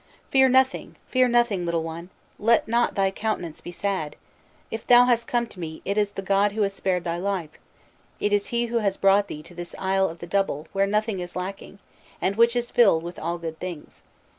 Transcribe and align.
"Fear 0.31 0.49
nothing, 0.49 0.95
fear 1.09 1.27
nothing, 1.27 1.63
little 1.63 1.83
one, 1.83 2.09
let 2.39 2.67
not 2.67 2.95
thy 2.95 3.11
countenance 3.11 3.61
be 3.61 3.71
sad! 3.71 4.15
If 4.71 4.87
thou 4.87 5.05
hast 5.05 5.27
come 5.27 5.45
to 5.45 5.59
me, 5.59 5.83
it 5.85 5.95
is 5.95 6.09
the 6.13 6.23
god 6.23 6.53
who 6.53 6.63
has 6.63 6.73
spared 6.73 7.03
thy 7.03 7.17
life; 7.19 7.51
it 8.19 8.33
is 8.33 8.47
he 8.47 8.65
who 8.65 8.79
has 8.79 8.97
brought 8.97 9.27
thee 9.27 9.37
into 9.45 9.53
this 9.53 9.75
'Isle 9.77 10.09
of 10.09 10.17
the 10.17 10.25
Double,' 10.25 10.67
where 10.73 10.87
nothing 10.87 11.19
is 11.19 11.35
lacking, 11.35 11.77
and 12.19 12.35
which 12.35 12.55
is 12.55 12.71
filled 12.71 13.03
with 13.03 13.19
all 13.19 13.37
good 13.37 13.59
things. 13.59 14.01